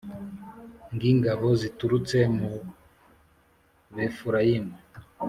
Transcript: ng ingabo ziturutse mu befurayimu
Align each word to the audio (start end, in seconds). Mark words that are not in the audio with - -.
ng 0.95 1.03
ingabo 1.13 1.47
ziturutse 1.61 2.17
mu 2.37 2.49
befurayimu 3.95 4.75